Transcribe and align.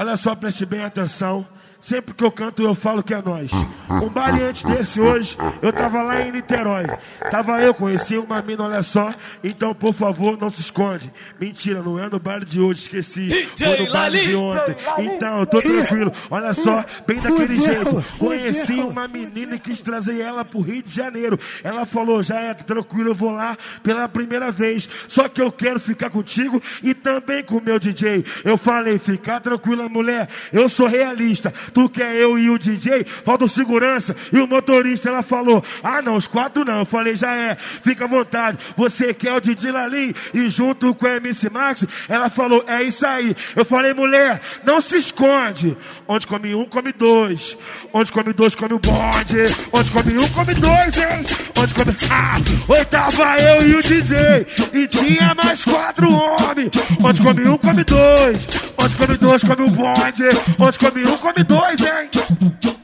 Olha 0.00 0.16
só, 0.16 0.32
preste 0.36 0.64
bem 0.64 0.84
atenção. 0.84 1.44
Sempre 1.80 2.12
que 2.12 2.24
eu 2.24 2.32
canto, 2.32 2.62
eu 2.62 2.74
falo 2.74 3.02
que 3.02 3.14
é 3.14 3.22
nós. 3.22 3.50
Um 3.88 4.08
baile 4.08 4.42
antes 4.42 4.64
desse 4.64 5.00
hoje, 5.00 5.36
eu 5.62 5.72
tava 5.72 6.02
lá 6.02 6.20
em 6.20 6.32
Niterói. 6.32 6.86
Tava 7.30 7.60
eu, 7.62 7.72
conheci 7.72 8.18
uma 8.18 8.42
mina, 8.42 8.64
olha 8.64 8.82
só. 8.82 9.14
Então, 9.44 9.72
por 9.74 9.94
favor, 9.94 10.36
não 10.36 10.50
se 10.50 10.60
esconde. 10.60 11.12
Mentira, 11.40 11.80
não 11.80 11.98
é 11.98 12.08
no 12.08 12.18
baile 12.18 12.44
de 12.44 12.60
hoje, 12.60 12.82
esqueci. 12.82 13.30
Foi 13.56 13.76
no 13.78 13.92
baile 13.92 14.20
de 14.20 14.34
ontem. 14.34 14.76
Então, 14.98 15.40
eu 15.40 15.46
tô 15.46 15.60
tranquilo. 15.60 16.12
Olha 16.28 16.52
só, 16.52 16.84
bem 17.06 17.20
daquele 17.20 17.58
jeito. 17.58 18.04
Conheci 18.18 18.74
uma 18.74 19.06
menina 19.06 19.54
e 19.54 19.60
quis 19.60 19.80
trazer 19.80 20.20
ela 20.20 20.44
pro 20.44 20.60
Rio 20.60 20.82
de 20.82 20.92
Janeiro. 20.92 21.38
Ela 21.62 21.86
falou, 21.86 22.22
já 22.24 22.40
é 22.40 22.54
tranquilo, 22.54 23.10
eu 23.10 23.14
vou 23.14 23.30
lá 23.30 23.56
pela 23.84 24.08
primeira 24.08 24.50
vez. 24.50 24.88
Só 25.06 25.28
que 25.28 25.40
eu 25.40 25.52
quero 25.52 25.78
ficar 25.78 26.10
contigo 26.10 26.60
e 26.82 26.92
também 26.92 27.44
com 27.44 27.58
o 27.58 27.62
meu 27.62 27.78
DJ. 27.78 28.24
Eu 28.44 28.58
falei, 28.58 28.98
ficar 28.98 29.40
tranquila, 29.40 29.88
mulher. 29.88 30.28
Eu 30.52 30.68
sou 30.68 30.88
realista. 30.88 31.54
Tu 31.72 31.88
quer 31.88 32.14
eu 32.16 32.38
e 32.38 32.50
o 32.50 32.58
DJ? 32.58 33.04
Falta 33.24 33.44
o 33.44 33.48
segurança 33.48 34.14
e 34.32 34.38
o 34.38 34.46
motorista. 34.46 35.08
Ela 35.08 35.22
falou: 35.22 35.62
Ah, 35.82 36.02
não, 36.02 36.16
os 36.16 36.26
quatro 36.26 36.64
não. 36.64 36.80
Eu 36.80 36.84
falei: 36.84 37.16
Já 37.16 37.34
é, 37.34 37.56
fica 37.56 38.04
à 38.04 38.08
vontade. 38.08 38.58
Você 38.76 39.12
quer 39.14 39.32
o 39.34 39.40
DJ 39.40 39.72
Lalim 39.72 40.14
e 40.32 40.48
junto 40.48 40.94
com 40.94 41.06
a 41.06 41.16
MC 41.16 41.50
Max? 41.50 41.84
Ela 42.08 42.30
falou: 42.30 42.64
É 42.66 42.82
isso 42.82 43.06
aí. 43.06 43.36
Eu 43.54 43.64
falei: 43.64 43.94
Mulher, 43.94 44.40
não 44.64 44.80
se 44.80 44.96
esconde. 44.96 45.76
Onde 46.06 46.26
come 46.26 46.54
um, 46.54 46.64
come 46.66 46.92
dois. 46.92 47.56
Onde 47.92 48.12
come 48.12 48.32
dois, 48.32 48.54
come 48.54 48.74
o 48.74 48.78
bonde. 48.78 49.38
Onde 49.72 49.90
come 49.90 50.18
um, 50.18 50.28
come 50.28 50.54
dois, 50.54 50.96
hein? 50.96 51.47
Onde 51.60 51.74
come. 51.74 51.96
Ah, 52.10 52.40
oitava 52.68 53.36
eu 53.40 53.66
e 53.66 53.74
o 53.74 53.82
DJ. 53.82 54.46
E 54.72 54.86
tinha 54.86 55.34
mais 55.34 55.64
quatro 55.64 56.08
homens. 56.12 56.70
Onde 57.02 57.20
come 57.20 57.48
um, 57.48 57.58
come 57.58 57.84
dois. 57.84 58.48
Onde 58.78 58.94
come 58.94 59.16
dois, 59.16 59.42
come 59.42 59.62
o 59.62 59.70
bonde. 59.70 60.28
Onde 60.58 60.78
come 60.78 61.04
um, 61.04 61.18
come 61.18 61.44
dois, 61.44 61.80
hein? 61.80 62.77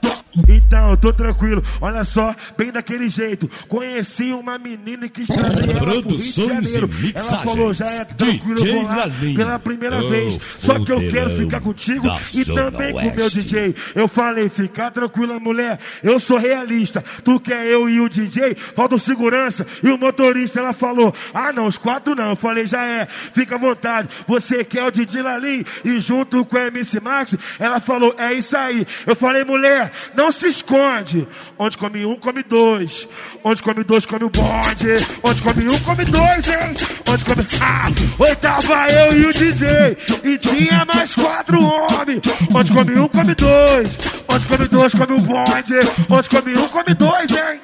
Então, 0.49 0.91
eu 0.91 0.97
tô 0.97 1.13
tranquilo. 1.13 1.63
Olha 1.81 2.05
só, 2.05 2.35
bem 2.57 2.73
daquele 2.73 3.09
jeito. 3.09 3.51
Conheci 3.69 4.33
uma 4.33 4.59
menina 4.59 5.09
que 5.09 5.23
está 5.23 5.35
ela 5.35 6.03
pro 6.03 6.17
Rio 6.17 7.13
Ela 7.15 7.39
falou, 7.39 7.75
já 7.75 7.87
é 7.87 8.05
tranquilo, 8.05 8.67
eu 8.67 8.75
vou 8.75 8.83
lá 8.83 9.07
pela 9.37 9.59
primeira 9.59 10.05
oh, 10.05 10.09
vez. 10.09 10.39
Só 10.59 10.85
que 10.85 10.93
eu 10.93 10.99
quero 11.11 11.31
ficar 11.37 11.61
contigo 11.61 12.07
e 12.35 12.45
também 12.45 12.93
com 12.93 13.09
o 13.09 13.15
meu 13.15 13.31
DJ. 13.31 13.75
Eu 13.95 14.09
falei, 14.09 14.49
fica 14.49 14.91
tranquila, 14.91 15.39
mulher. 15.39 15.79
Eu 16.03 16.19
sou 16.19 16.39
realista. 16.39 17.05
Tu 17.23 17.39
quer 17.41 17.67
eu 17.67 17.89
e 17.89 18.01
o 18.01 18.09
DJ? 18.09 18.57
Falta 18.75 18.97
o 18.97 18.99
segurança 18.99 19.67
e 19.83 19.89
o 19.89 19.99
motorista. 19.99 20.61
Ela 20.61 20.73
falou, 20.73 21.15
ah 21.33 21.53
não, 21.53 21.67
os 21.67 21.79
quatro 21.79 22.15
não. 22.15 22.31
Eu 22.31 22.37
falei, 22.37 22.67
já 22.67 22.85
é. 22.85 23.07
Fica 23.07 23.55
à 23.55 23.59
vontade. 23.59 24.09
Você 24.27 24.65
quer 24.65 24.85
o 24.85 24.91
DJ 24.91 25.23
Lalim 25.23 25.65
e 25.85 25.99
junto 25.99 26.45
com 26.45 26.57
a 26.57 26.67
MC 26.67 27.01
Max? 27.01 27.37
Ela 27.59 27.81
falou, 27.81 28.15
é 28.19 28.33
isso 28.35 28.57
aí. 28.57 28.87
Eu 29.07 29.15
falei, 29.15 29.45
mulher, 29.45 29.91
não 30.17 30.24
não 30.25 30.33
se 30.33 30.49
esconde. 30.49 31.29
Onde 31.59 31.77
come 31.77 32.07
um, 32.07 32.17
come 32.17 32.43
dois. 32.43 33.07
Onde 33.43 33.63
come 33.63 33.85
dois, 33.85 34.07
come 34.07 34.25
o 34.25 34.31
bonde. 34.31 34.97
Onde 35.23 35.43
come 35.43 35.69
um, 35.69 35.79
come 35.81 36.05
dois, 36.07 36.49
hein? 36.49 36.75
Onde 37.07 37.25
come. 37.25 37.47
Ah, 37.61 37.91
oitava 38.19 38.89
eu 38.91 39.19
e 39.19 39.27
o 39.27 39.33
DJ. 39.33 39.97
E 40.25 40.39
tinha 40.39 40.85
mais 40.87 41.15
quatro 41.15 41.63
homens. 41.63 42.23
Onde 42.55 42.73
come 42.73 42.99
um, 42.99 43.09
come 43.09 43.35
dois. 43.35 43.99
Onde 44.29 44.47
come 44.47 44.69
dois, 44.69 44.95
come 44.95 45.13
o 45.13 45.21
bonde. 45.21 45.75
Onde 46.09 46.29
come 46.31 46.55
um, 46.57 46.69
come 46.69 46.95
dois, 46.95 47.31
hein? 47.31 47.61